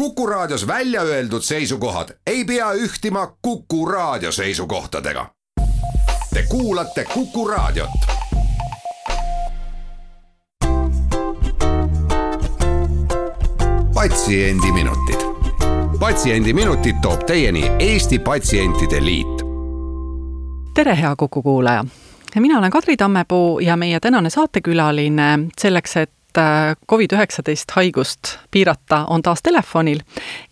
[0.00, 5.26] Kuku Raadios välja öeldud seisukohad ei pea ühtima Kuku Raadio seisukohtadega.
[6.34, 7.90] Te kuulate Kuku Raadiot.
[13.94, 15.20] patsiendiminutid,
[16.00, 19.42] Patsiendiminutid toob teieni Eesti Patsientide Liit.
[20.74, 21.84] tere, hea Kuku kuulaja
[22.38, 26.19] mina olen Kadri Tammepuu ja meie tänane saatekülaline selleks, et
[26.92, 30.00] Covid-19 haigust piirata, on taas telefonil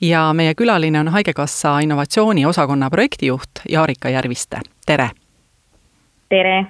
[0.01, 5.11] ja meie külaline on Haigekassa innovatsiooniosakonna projektijuht Jaarika Järviste, tere!
[6.29, 6.67] tere!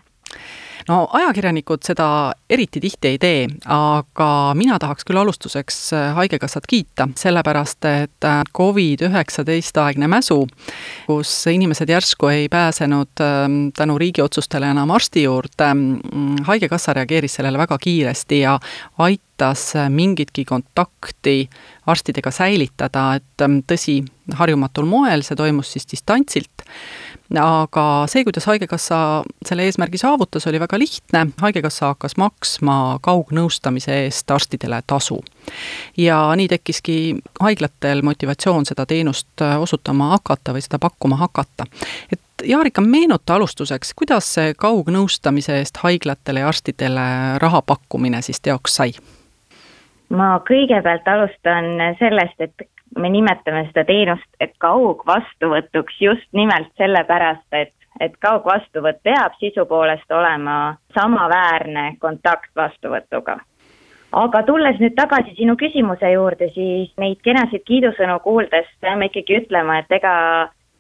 [0.89, 2.09] No ajakirjanikud seda
[2.51, 3.43] eriti tihti ei tee,
[3.73, 10.41] aga mina tahaks küll alustuseks äh, Haigekassat kiita, sellepärast et äh, Covid-19 aegne mäsu,
[11.07, 17.39] kus inimesed järsku ei pääsenud ähm, tänu riigi otsustele enam arsti juurde, mm, Haigekassa reageeris
[17.39, 18.59] sellele väga kiiresti ja
[18.99, 21.49] aitas mingitki kontakti
[21.87, 24.01] arstidega säilitada, et ähm, tõsi,
[24.41, 26.67] harjumatul moel, see toimus siis distantsilt
[27.37, 28.99] aga see, kuidas Haigekassa
[29.47, 35.21] selle eesmärgi saavutas, oli väga lihtne, Haigekassa hakkas maksma kaugnõustamise eest arstidele tasu.
[35.97, 41.67] ja nii tekkiski haiglatel motivatsioon seda teenust osutama hakata või seda pakkuma hakata.
[42.13, 48.77] et Jaarika, meenuta alustuseks, kuidas see kaugnõustamise eest haiglatele ja arstidele raha pakkumine siis teoks
[48.77, 48.93] sai?
[50.09, 51.65] ma kõigepealt alustan
[51.99, 59.67] sellest, et me nimetame seda teenust kaugvastuvõtuks just nimelt sellepärast, et, et kaugvastuvõtt peab sisu
[59.67, 63.39] poolest olema samaväärne kontaktvastuvõtuga.
[64.13, 69.79] aga tulles nüüd tagasi sinu küsimuse juurde, siis neid kenasid kiidusõnu kuuldes peame ikkagi ütlema,
[69.79, 70.15] et ega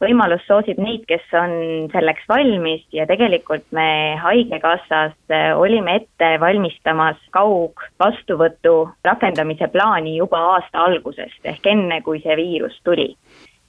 [0.02, 1.52] võimalus soosib neid, kes on
[1.92, 10.86] selleks valmis ja tegelikult me Haigekassas äh, olime ette valmistamas kaugvastuvõtu rakendamise plaani juba aasta
[10.86, 13.12] algusest ehk enne, kui see viirus tuli.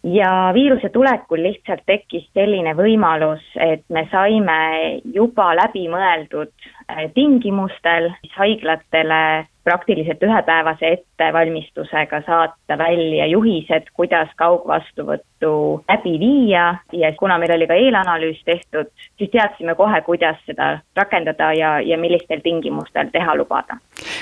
[0.04, 4.60] Ja viiruse tulekul lihtsalt tekkis selline võimalus, et me saime
[5.04, 9.24] juba läbimõeldud äh, tingimustel haiglatele
[9.70, 15.52] praktiliselt ühepäevase ettevalmistusega saata välja juhised, kuidas kaugvastuvõttu
[15.90, 16.64] läbi viia
[16.94, 22.00] ja kuna meil oli ka eelanalüüs tehtud, siis teadsime kohe, kuidas seda rakendada ja, ja
[22.02, 23.78] millistel tingimustel teha lubada.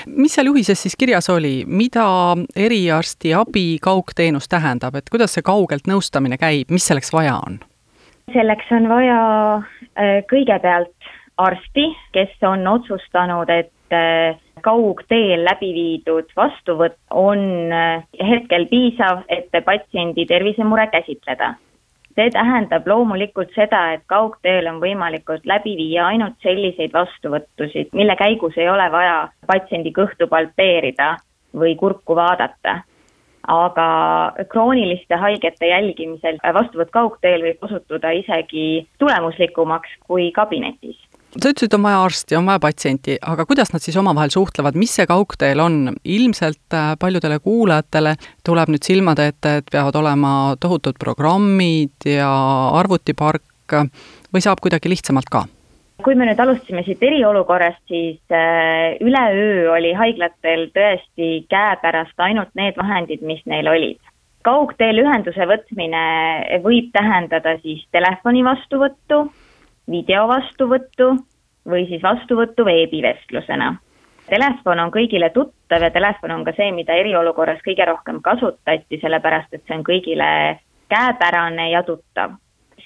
[0.06, 2.04] mis seal juhises siis kirjas oli, mida
[2.56, 7.60] eriarsti abi kaugteenus tähendab, et kuidas see kaugelt nõustamine käib, mis selleks vaja on?
[8.32, 9.20] selleks on vaja
[9.56, 10.92] äh, kõigepealt
[11.38, 19.54] arsti, kes on otsustanud, et äh, kaugteel läbi viidud vastuvõtt on äh, hetkel piisav, et
[19.64, 21.54] patsiendi tervisemure käsitleda.
[22.18, 28.58] see tähendab loomulikult seda, et kaugteel on võimalikult läbi viia ainult selliseid vastuvõttusid, mille käigus
[28.58, 31.16] ei ole vaja patsiendi kõhtu palpeerida
[31.54, 32.80] või kurku vaadata
[33.48, 33.88] aga
[34.52, 40.98] krooniliste haigete jälgimisel vastuvõtt kaugteel võib osutuda isegi tulemuslikumaks kui kabinetis
[41.36, 44.94] sa ütlesid, on vaja arsti, on vaja patsienti, aga kuidas nad siis omavahel suhtlevad, mis
[44.96, 45.76] see kaugteel on?
[46.04, 48.14] ilmselt äh, paljudele kuulajatele
[48.46, 52.30] tuleb nüüd silmade ette, et peavad olema tohutud programmid ja
[52.78, 53.78] arvutipark
[54.32, 55.44] või saab kuidagi lihtsamalt ka?
[56.04, 62.78] kui me nüüd alustasime siit eriolukorrast, siis äh, üleöö oli haiglatel tõesti käepärast ainult need
[62.78, 63.98] vahendid, mis neil olid.
[64.46, 66.04] kaugteel ühenduse võtmine
[66.64, 69.26] võib tähendada siis telefoni vastuvõttu,
[69.90, 71.12] videovastuvõttu
[71.68, 73.74] või siis vastuvõttu veebivestlusena.
[74.28, 79.54] Telefon on kõigile tuttav ja telefon on ka see, mida eriolukorras kõige rohkem kasutati, sellepärast
[79.56, 80.28] et see on kõigile
[80.92, 82.36] käepärane ja tuttav.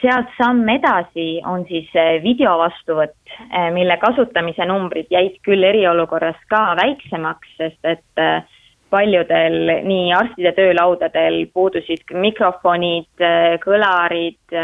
[0.02, 1.90] sealt samm edasi on siis
[2.22, 8.42] videovastuvõtt, eh, mille kasutamise numbrid jäid küll eriolukorras ka väiksemaks, sest et eh,
[8.90, 14.58] paljudel nii arstide töölaudadel puudusid mikrofonid, eh, kõlarid,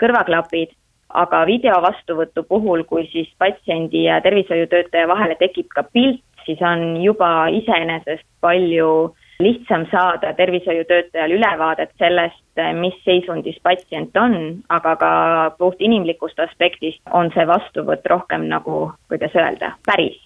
[0.00, 0.76] kõrvaklapid
[1.14, 6.96] aga video vastuvõtu puhul, kui siis patsiendi ja tervishoiutöötaja vahele tekib ka pilt, siis on
[7.02, 12.42] juba iseenesest palju lihtsam saada tervishoiutöötajal ülevaadet sellest,
[12.80, 14.36] mis seisundis patsient on,
[14.68, 15.10] aga ka
[15.58, 20.20] puht inimlikust aspektist on see vastuvõtt rohkem nagu, kuidas öelda, päris.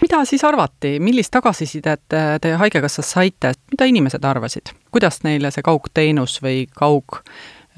[0.00, 6.38] Mida siis arvati, millist tagasisidet te Haigekassas saite, mida inimesed arvasid, kuidas neile see kaugteenus
[6.44, 7.18] või kaug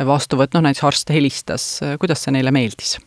[0.04, 1.66] vastuvõtt, noh näiteks arst helistas,
[2.00, 2.98] kuidas see neile meeldis?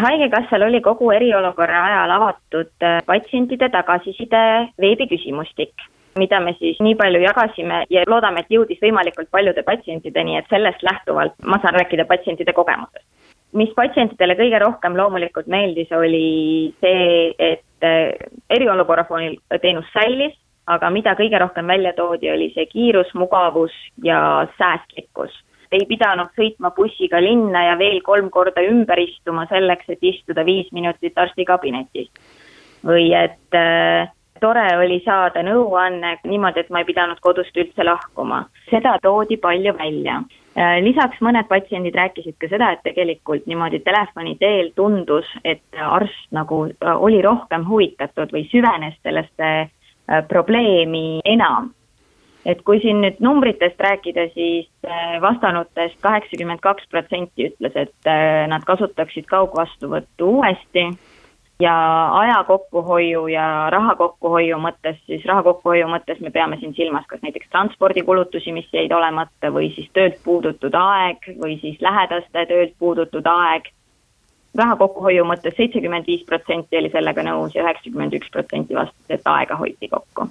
[0.00, 4.42] haigekassal oli kogu eriolukorra ajal avatud äh, patsientide tagasiside
[4.80, 5.86] veebiküsimustik,
[6.18, 10.82] mida me siis nii palju jagasime ja loodame, et jõudis võimalikult paljude patsientideni, et sellest
[10.86, 13.06] lähtuvalt ma saan rääkida patsientide kogemusest.
[13.52, 18.14] mis patsientidele kõige rohkem loomulikult meeldis, oli see, et äh,
[18.50, 20.36] eriolukorra foonil teenus säilis,
[20.66, 25.34] aga mida kõige rohkem välja toodi, oli see kiirus, mugavus ja säästlikkus.
[25.72, 30.70] Ei pidanud sõitma bussiga linna ja veel kolm korda ümber istuma selleks, et istuda viis
[30.72, 32.10] minutit arstikabinetis.
[32.84, 34.08] või et äh,
[34.40, 38.44] tore oli saada nõuanne niimoodi, et ma ei pidanud kodust üldse lahkuma.
[38.70, 40.22] seda toodi palju välja.
[40.58, 46.32] Äh, lisaks mõned patsiendid rääkisid ka seda, et tegelikult niimoodi telefoni teel tundus, et arst
[46.34, 51.70] nagu äh, oli rohkem huvitatud või süvenes sellesse äh, probleemi enam
[52.48, 54.68] et kui siin nüüd numbritest rääkida, siis
[55.20, 58.12] vastanutest kaheksakümmend kaks protsenti ütles, et
[58.48, 60.86] nad kasutaksid kaugvastuvõttu uuesti
[61.60, 67.04] ja aja kokkuhoiu ja raha kokkuhoiu mõttes, siis raha kokkuhoiu mõttes me peame siin silmas
[67.08, 72.74] kas näiteks transpordikulutusi, mis jäid olemata või siis töölt puudutud aeg või siis lähedaste töölt
[72.78, 73.68] puudutud aeg.
[74.56, 79.22] raha kokkuhoiu mõttes seitsekümmend viis protsenti oli sellega nõus ja üheksakümmend üks protsenti vastas, et
[79.24, 80.30] aega hoiti kokku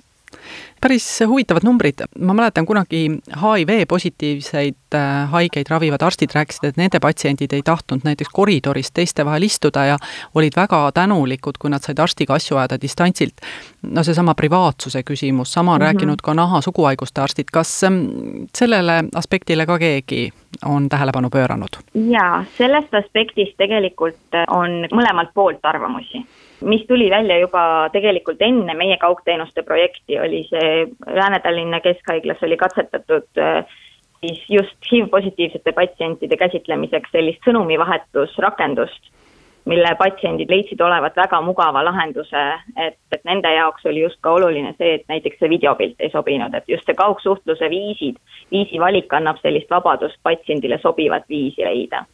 [0.81, 3.01] päris huvitavad numbrid, ma mäletan kunagi
[3.42, 9.25] HIV positiivseid äh, haigeid ravivad arstid rääkisid, et nende patsiendid ei tahtnud näiteks koridoris teiste
[9.25, 9.98] vahel istuda ja
[10.36, 13.44] olid väga tänulikud, kui nad said arstiga asju ajada distantsilt.
[13.81, 15.86] no seesama privaatsuse küsimus, sama on mm -hmm.
[15.86, 18.06] rääkinud ka nahasuguhaiguste arstid, kas ähm,
[18.56, 20.31] sellele aspektile ka keegi
[20.66, 21.81] on tähelepanu pööranud?
[22.10, 26.25] jaa, sellest aspektist tegelikult on mõlemalt poolt arvamusi
[26.62, 33.40] mis tuli välja juba tegelikult enne meie kaugteenuste projekti, oli see Lääne-Tallinna Keskhaiglas oli katsetatud
[33.40, 33.66] äh,
[34.22, 39.10] siis just HIV-positiivsete patsientide käsitlemiseks sellist sõnumivahetusrakendust,
[39.70, 42.44] mille patsiendid leidsid olevat väga mugava lahenduse,
[42.76, 46.56] et, et nende jaoks oli just ka oluline see, et näiteks see videopilt ei sobinud,
[46.56, 48.20] et just see kaugsuhtluse viisid,
[48.52, 52.06] viisi valik annab sellist vabadust patsiendile sobivat viisi leida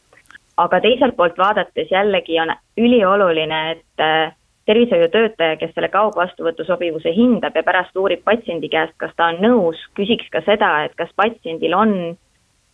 [0.56, 4.34] aga teiselt poolt vaadates jällegi on ülioluline, et äh,
[4.66, 9.82] tervishoiutöötaja, kes selle kaugvastuvõtu sobivuse hindab ja pärast uurib patsiendi käest, kas ta on nõus,
[9.98, 11.92] küsiks ka seda, et kas patsiendil on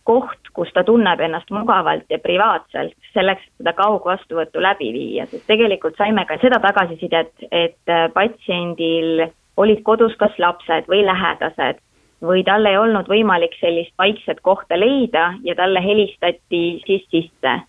[0.03, 5.45] koht, kus ta tunneb ennast mugavalt ja privaatselt, selleks, et seda kaugvastuvõttu läbi viia, sest
[5.47, 9.27] tegelikult saime ka seda tagasisidet, et äh, patsiendil
[9.57, 11.83] olid kodus kas lapsed või lähedased
[12.23, 17.59] või tal ei olnud võimalik sellist vaikset kohta leida ja talle helistati siis sisse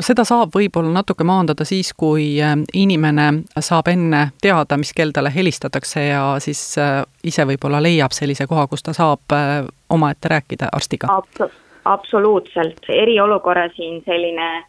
[0.00, 5.32] seda saab võib-olla natuke maandada siis, kui äh, inimene saab enne teada, mis kell talle
[5.34, 10.70] helistatakse ja siis äh, ise võib-olla leiab sellise koha, kus ta saab äh, omaette rääkida
[10.72, 11.58] arstiga Abs.
[11.84, 14.66] absoluutselt, eriolukorra siin selline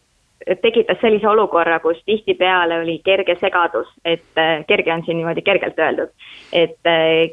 [0.62, 4.22] tekitas sellise olukorra, kus tihtipeale oli kerge segadus, et
[4.68, 6.12] kerge on siin niimoodi kergelt öeldud,
[6.52, 6.76] et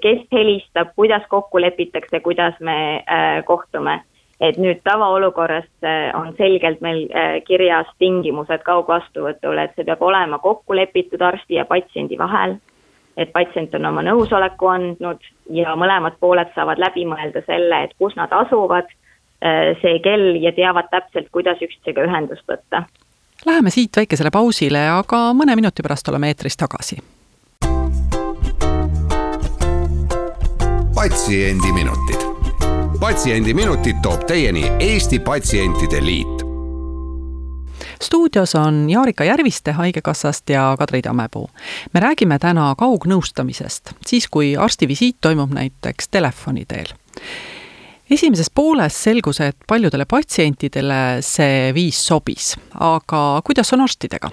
[0.01, 3.03] kes helistab, kuidas kokku lepitakse, kuidas me
[3.45, 3.99] kohtume
[4.43, 10.39] et nüüd tavaolukorras äh, on selgelt meil äh, kirjas tingimused kaugvastuvõtule, et see peab olema
[10.43, 12.57] kokku lepitud arsti ja patsiendi vahel,
[13.17, 15.23] et patsient on oma nõusoleku andnud
[15.53, 18.91] ja mõlemad pooled saavad läbi mõelda selle, et kus nad asuvad,
[19.45, 22.83] äh, see kell ja teavad täpselt, kuidas üksteisega ühendust võtta.
[23.47, 26.99] Läheme siit väikesele pausile, aga mõne minuti pärast oleme eetris tagasi.
[30.93, 32.22] patsiendiminutid
[33.03, 36.43] patsiendiminutid toob teieni Eesti Patsientide Liit.
[38.01, 41.49] stuudios on Jaarika Järviste Haigekassast ja Kadri Tammepuu.
[41.93, 46.95] me räägime täna kaugnõustamisest, siis kui arstivisiit toimub näiteks telefoni teel
[48.11, 54.31] esimeses pooles selgus, et paljudele patsientidele see viis sobis, aga kuidas on arstidega?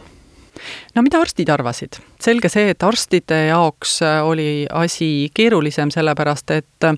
[0.95, 1.99] No mida arstid arvasid?
[2.21, 6.97] selge see, et arstide jaoks äh, oli asi keerulisem, sellepärast et äh,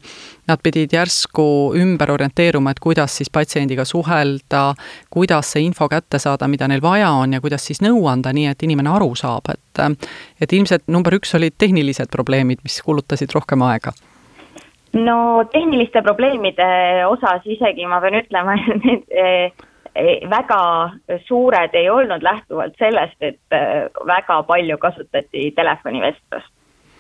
[0.51, 1.47] nad pidid järsku
[1.79, 4.65] ümber orienteeruma, et kuidas siis patsiendiga suhelda,
[5.11, 8.49] kuidas see info kätte saada, mida neil vaja on ja kuidas siis nõu anda, nii
[8.51, 13.35] et inimene aru saab, et äh, et ilmselt number üks olid tehnilised probleemid, mis kulutasid
[13.35, 13.95] rohkem aega
[14.93, 16.67] no tehniliste probleemide
[17.09, 19.63] osas isegi ma pean ütlema, et need
[20.31, 20.91] väga
[21.27, 26.53] suured ei olnud lähtuvalt sellest, et äh, väga palju kasutati telefonivestlust.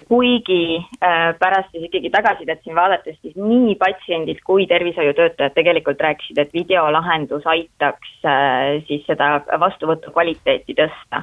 [0.08, 6.38] kuigi äh, pärast siis ikkagi tagasisidet siin vaadates, siis nii patsiendid kui tervishoiutöötajad tegelikult rääkisid,
[6.38, 11.22] et videolahendus aitaks äh, siis seda vastuvõtu kvaliteeti tõsta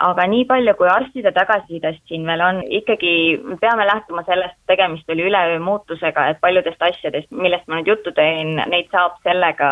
[0.00, 3.12] aga nii palju, kui arstide tagasisidest siin veel on, ikkagi
[3.60, 8.56] peame lähtuma sellest, tegemist oli üleöö muutusega, et paljudest asjadest, millest ma nüüd juttu tõin,
[8.70, 9.70] neid saab sellega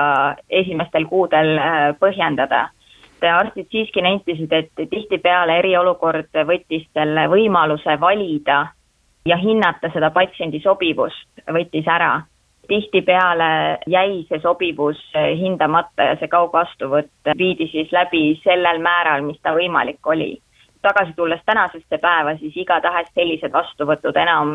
[0.62, 2.68] esimestel kuudel äh, põhjendada.
[3.26, 8.66] arstid siiski nentisid, et tihtipeale eriolukord võttis selle võimaluse valida
[9.26, 12.20] ja hinnata seda patsiendi sobivust, võttis ära
[12.68, 19.54] tihtipeale jäi see sobivus hindamata ja see kaugvastuvõtt viidi siis läbi sellel määral, mis ta
[19.56, 20.36] võimalik oli.
[20.82, 24.54] tagasi tulles tänasesse päeva, siis igatahes sellised vastuvõtud enam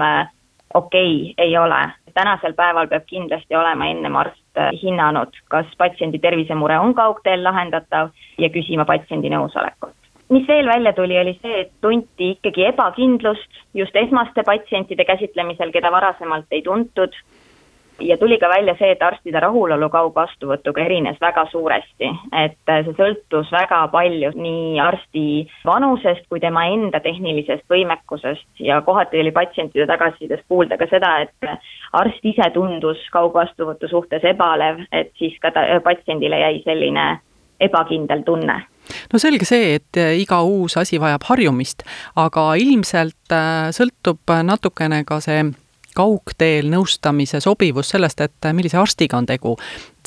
[0.73, 1.89] okei okay, ei ole.
[2.13, 8.49] tänasel päeval peab kindlasti olema ennem arst hinnanud, kas patsiendi tervisemure on kaugteel lahendatav ja
[8.49, 9.95] küsima patsiendi nõusolekut
[10.31, 15.91] mis veel välja tuli, oli see, et tunti ikkagi ebakindlust just esmaste patsientide käsitlemisel, keda
[15.91, 17.15] varasemalt ei tuntud.
[18.01, 22.09] Ja tuli ka välja see, et arstide rahulolu kaugvastuvõtuga erines väga suuresti,
[22.43, 25.25] et see sõltus väga palju nii arsti
[25.65, 28.47] vanusest kui tema enda tehnilisest võimekusest.
[28.59, 31.51] Ja kohati oli patsientide tagasisidest kuulda ka seda, et
[31.93, 37.07] arst ise tundus kaugvastuvõtu suhtes ebalev, et siis ka ta, patsiendile jäi selline
[37.61, 38.61] ebakindel tunne.
[39.13, 41.85] No selge see, et äh, iga uus asi vajab harjumist,
[42.19, 45.43] aga ilmselt äh, sõltub natukene ka see
[45.95, 49.55] kaugteel nõustamise sobivus sellest, et millise arstiga on tegu.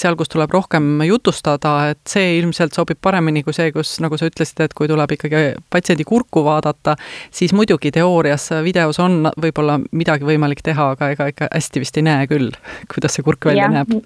[0.00, 4.26] seal, kus tuleb rohkem jutustada, et see ilmselt sobib paremini kui see, kus, nagu sa
[4.26, 6.97] ütlesid, et kui tuleb ikkagi patsiendi kurku vaadata,
[7.31, 12.09] siis muidugi teoorias videos on võib-olla midagi võimalik teha, aga ega ikka hästi vist ei
[12.09, 12.50] näe küll,
[12.95, 13.75] kuidas see kurk välja ja.
[13.79, 14.03] näeb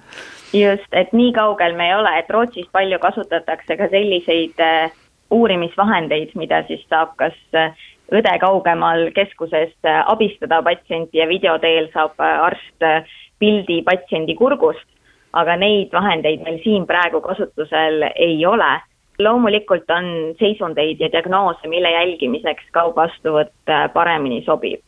[0.53, 4.97] just, et nii kaugel me ei ole, et Rootsis palju kasutatakse ka selliseid äh,
[5.31, 7.75] uurimisvahendeid, mida siis saab kas äh,
[8.13, 12.87] õde kaugemal keskuses äh, abistada patsienti ja video teel saab arst
[13.39, 14.87] pildi patsiendi kurgust,
[15.33, 18.79] aga neid vahendeid meil siin praegu kasutusel ei ole.
[19.19, 20.05] loomulikult on
[20.39, 24.79] seisundeid ja diagnoose, mille jälgimiseks kaugvastuvõtt paremini sobib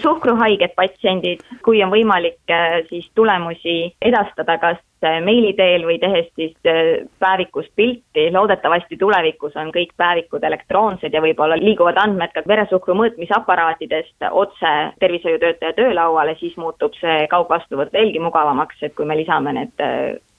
[0.00, 4.91] suhkruhaiged patsiendid, kui on võimalik, äh, siis tulemusi edastada kas äh,
[5.24, 11.22] meili teel või tehes siis äh, päevikust pilti, loodetavasti tulevikus on kõik päevikud elektroonsed ja
[11.24, 18.82] võib-olla liiguvad andmed ka veresuhkru mõõtmisaparaatidest otse tervishoiutöötaja töölauale, siis muutub see kaugvastuvõtt veelgi mugavamaks,
[18.82, 19.86] et kui me lisame need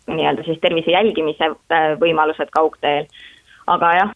[0.08, 1.54] nii-öelda siis tervise jälgimise
[2.00, 3.08] võimalused kaugteel.
[3.68, 4.10] aga jah,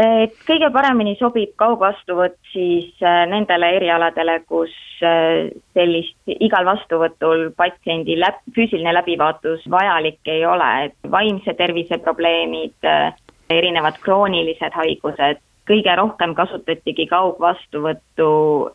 [0.00, 4.74] et kõige paremini sobib kaugvastuvõtt siis äh, nendele erialadele, kus
[5.06, 12.76] äh, sellist igal vastuvõtul patsiendi läb-, füüsiline läbivaatus vajalik ei ole, et vaimse tervise probleemid,
[12.88, 13.12] äh,
[13.54, 18.30] erinevad kroonilised haigused, kõige rohkem kasutatigi kaugvastuvõttu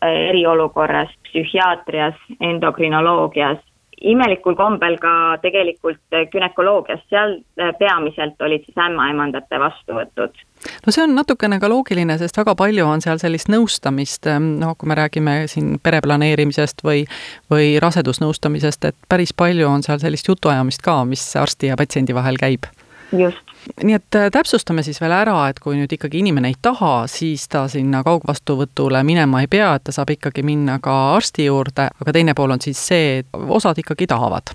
[0.06, 3.60] eriolukorras psühhiaatrias, endokrinoloogias
[4.02, 10.40] imelikul kombel ka tegelikult günekoloogias, seal äh, peamiselt olid siis ämmaemandate vastuvõtud.
[10.86, 14.76] no see on natukene ka loogiline, sest väga palju on seal sellist nõustamist, ähm, noh,
[14.78, 17.06] kui me räägime siin pereplaneerimisest või
[17.52, 22.40] või rasedusnõustamisest, et päris palju on seal sellist jutuajamist ka, mis arsti ja patsiendi vahel
[22.40, 22.72] käib.
[23.12, 23.49] just
[23.84, 27.48] nii et äh, täpsustame siis veel ära, et kui nüüd ikkagi inimene ei taha, siis
[27.52, 32.16] ta sinna kaugvastuvõtule minema ei pea, et ta saab ikkagi minna ka arsti juurde, aga
[32.16, 34.54] teine pool on siis see, et osad ikkagi tahavad.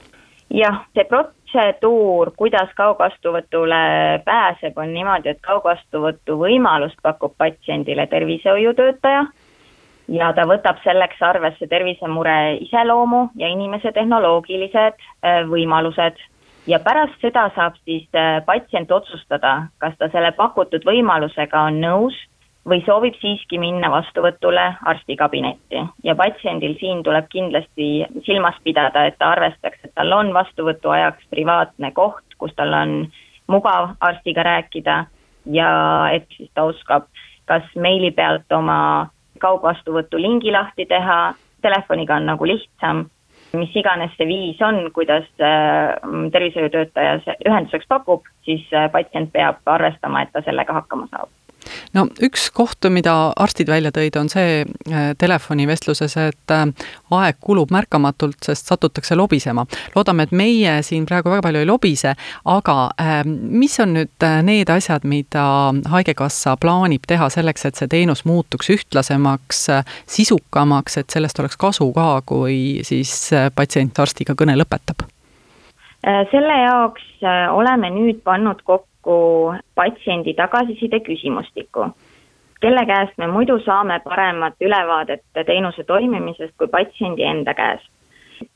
[0.55, 3.81] jah, see protseduur, kuidas kaugvastuvõtule
[4.25, 9.25] pääseb, on niimoodi, et kaugvastuvõtu võimalust pakub patsiendile tervishoiutöötaja
[10.09, 16.21] ja ta võtab selleks arvesse tervisemure iseloomu ja inimese tehnoloogilised äh, võimalused
[16.67, 22.17] ja pärast seda saab siis äh, patsient otsustada, kas ta selle pakutud võimalusega on nõus
[22.69, 29.35] või soovib siiski minna vastuvõtule arstikabinetti ja patsiendil siin tuleb kindlasti silmas pidada, et ta
[29.35, 32.97] arvestaks, et tal on vastuvõtu ajaks privaatne koht, kus tal on
[33.53, 35.05] mugav arstiga rääkida
[35.53, 35.71] ja
[36.13, 37.11] et siis ta oskab
[37.45, 43.05] kas meili pealt oma kaugvastuvõtu lingi lahti teha, telefoniga on nagu lihtsam
[43.59, 45.95] mis iganes see viis on, kuidas äh,
[46.33, 51.33] tervishoiutöötaja ühenduseks pakub, siis äh, patsient peab arvestama, et ta sellega hakkama saab
[51.93, 56.65] no üks koht, mida arstid välja tõid, on see äh, telefonivestluses, et äh,
[57.15, 59.67] aeg kulub märkamatult, sest satutakse lobisema.
[59.95, 62.15] loodame, et meie siin praegu väga palju ei lobise,
[62.45, 65.45] aga äh, mis on nüüd need asjad, mida
[65.91, 69.67] Haigekassa plaanib teha selleks, et see teenus muutuks ühtlasemaks,
[70.11, 73.13] sisukamaks, et sellest oleks kasu ka, kui siis
[73.55, 75.07] patsient arstiga kõne lõpetab?
[76.05, 77.23] selle jaoks
[77.57, 81.89] oleme nüüd pannud kokku kokku patsiendi tagasiside küsimustiku,
[82.61, 87.89] kelle käest me muidu saame paremat ülevaadet teenuse toimimisest kui patsiendi enda käest.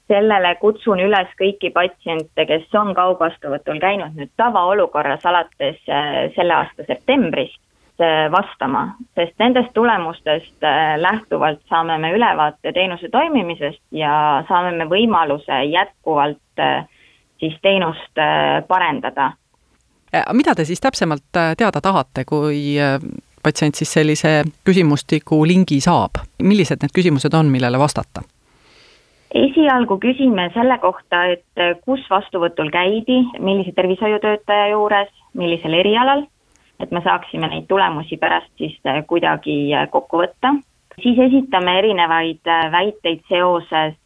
[0.08, 6.84] sellele kutsun üles kõiki patsiente, kes on kaugvastuvõtul käinud nüüd tavaolukorras alates äh, selle aasta
[6.86, 7.60] septembrist,
[8.00, 14.88] äh, vastama, sest nendest tulemustest äh, lähtuvalt saame me ülevaate teenuse toimimisest ja saame me
[14.88, 16.64] võimaluse jätkuvalt
[17.38, 18.24] siis teenust
[18.68, 19.32] parendada
[20.32, 22.96] mida te siis täpsemalt äh, teada tahate, kui äh,
[23.42, 28.24] patsient siis sellise küsimustiku lingi saab, millised need küsimused on, millele vastata?
[29.28, 36.24] esialgu küsime selle kohta, et kus vastuvõtul käidi, millise tervishoiutöötaja juures, millisel erialal
[36.80, 38.78] et me saaksime neid tulemusi pärast siis
[39.10, 39.58] kuidagi
[39.90, 40.54] kokku võtta
[41.02, 43.96] siis esitame erinevaid väiteid seoses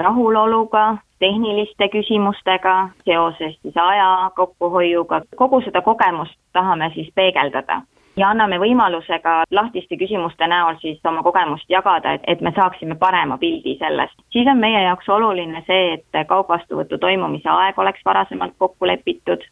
[0.00, 7.82] rahuloluga, tehniliste küsimustega, seoses siis aja kokkuhoiuga, kogu seda kogemust tahame siis peegeldada
[8.20, 12.96] ja anname võimaluse ka lahtiste küsimuste näol siis oma kogemust jagada, et, et me saaksime
[12.98, 14.16] parema pildi sellest.
[14.32, 19.44] siis on meie jaoks oluline see, et kaugvastuvõtu toimumise aeg oleks varasemalt kokku lepitud,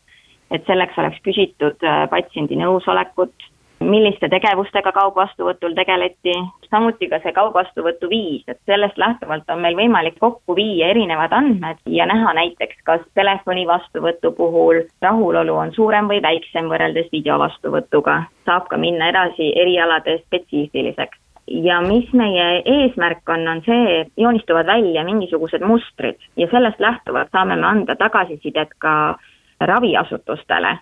[0.51, 3.49] et selleks oleks küsitud äh, patsiendi nõusolekut
[3.85, 6.35] milliste tegevustega kaugvastuvõtul tegeleti,
[6.71, 11.81] samuti ka see kaugvastuvõtu viis, et sellest lähtuvalt on meil võimalik kokku viia erinevad andmed
[11.87, 18.69] ja näha näiteks, kas telefoni vastuvõtu puhul rahulolu on suurem või väiksem võrreldes videovastuvõtuga, saab
[18.69, 21.19] ka minna edasi erialade spetsiifiliseks.
[21.49, 27.33] Ja mis meie eesmärk on, on see, et joonistuvad välja mingisugused mustrid ja sellest lähtuvalt
[27.33, 29.17] saame me anda tagasisidet ka
[29.61, 30.77] raviasutustele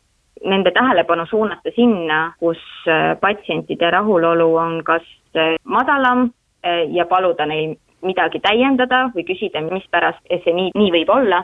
[0.44, 5.02] nende tähelepanu suunata sinna, kus äh, patsientide rahulolu on kas
[5.36, 6.30] äh, madalam
[6.64, 11.42] äh, ja paluda neil midagi täiendada või küsida, mispärast see nii, nii võib olla,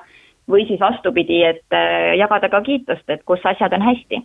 [0.51, 1.75] või siis vastupidi, et
[2.19, 4.21] jagada ka kiitust, et kus asjad on hästi.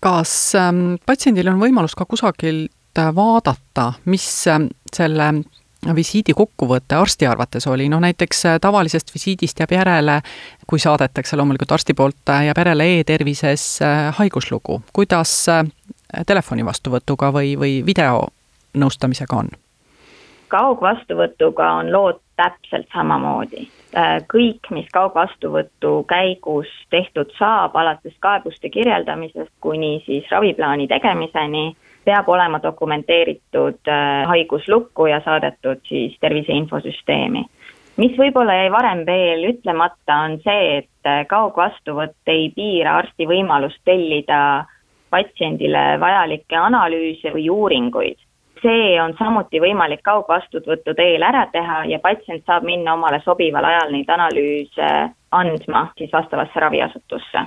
[0.00, 5.32] kas ähm, patsiendil on võimalus ka kusagilt vaadata, mis ähm, selle
[5.92, 10.20] visiidi kokkuvõte arsti arvates oli, noh näiteks äh, tavalisest visiidist jääb järele,
[10.66, 15.34] kui saadetakse loomulikult arsti poolt, äh, jääb järele e-tervises äh, haiguslugu, kuidas
[16.26, 19.54] telefoni vastuvõtuga või, või videonõustamisega on?
[20.54, 23.64] kaugvastuvõtuga on lood täpselt samamoodi.
[24.30, 32.60] kõik, mis kaugvastuvõtu käigus tehtud saab, alates kaebuste kirjeldamisest kuni siis raviplaani tegemiseni peab olema
[32.62, 37.44] dokumenteeritud äh, haiguslukku ja saadetud siis tervise infosüsteemi.
[37.96, 43.80] mis võib-olla jäi varem veel ütlemata, on see, et äh, kaugvastuvõtt ei piira arsti võimalust
[43.84, 44.66] tellida
[45.10, 48.18] patsiendile vajalikke analüüse või uuringuid.
[48.62, 53.92] see on samuti võimalik kaugvastuvõtu teel ära teha ja patsient saab minna omale sobival ajal
[53.92, 54.88] neid analüüse
[55.30, 57.46] andma siis vastavasse raviasutusse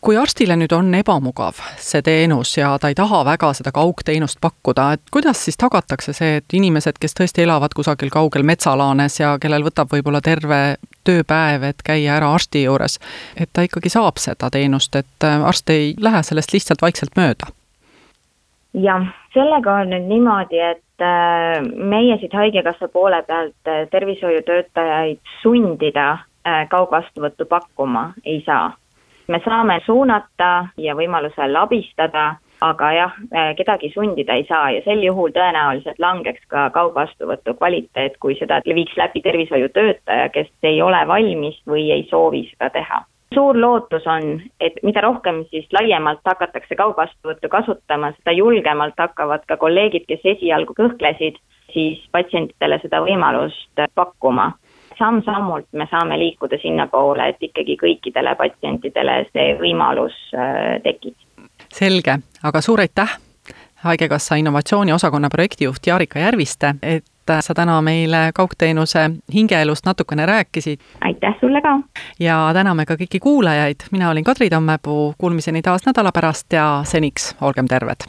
[0.00, 4.92] kui arstile nüüd on ebamugav see teenus ja ta ei taha väga seda kaugteenust pakkuda,
[4.96, 9.64] et kuidas siis tagatakse see, et inimesed, kes tõesti elavad kusagil kaugel metsalaanes ja kellel
[9.66, 10.60] võtab võib-olla terve
[11.06, 12.98] tööpäev, et käia ära arsti juures,
[13.36, 17.52] et ta ikkagi saab seda teenust, et äh, arst ei lähe sellest lihtsalt vaikselt mööda?
[18.72, 26.12] jah, sellega on nüüd niimoodi, et äh, meie siit Haigekassa poole pealt äh, tervishoiutöötajaid sundida
[26.42, 28.72] kaugvastuvõttu pakkuma ei saa
[29.28, 33.14] me saame suunata ja võimalusel abistada, aga jah,
[33.58, 38.96] kedagi sundida ei saa ja sel juhul tõenäoliselt langeks ka kaugvastuvõtu kvaliteet, kui seda viiks
[38.96, 43.02] läbi tervishoiutöötaja, kes ei ole valmis või ei soovi seda teha.
[43.34, 49.56] Suur lootus on, et mida rohkem siis laiemalt hakatakse kaugvastuvõttu kasutama, seda julgemalt hakkavad ka
[49.56, 51.40] kolleegid, kes esialgu kõhklesid,
[51.72, 54.52] siis patsientidele seda võimalust pakkuma
[54.98, 61.14] samm-sammult me saame liikuda sinnapoole, et ikkagi kõikidele patsientidele see võimalus äh, tekib.
[61.72, 63.18] selge, aga suur aitäh,
[63.82, 67.04] Haigekassa innovatsiooniosakonna projektijuht Jarika Järviste, et
[67.40, 70.80] sa täna meile kaugteenuse hingeelust natukene rääkisid.
[71.00, 71.80] aitäh sulle ka!
[72.20, 77.34] ja täname ka kõiki kuulajaid, mina olin Kadri Tammepuu, kuulmiseni taas nädala pärast ja seniks
[77.40, 78.06] olgem terved!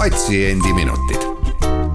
[0.00, 1.29] patsiendiminutid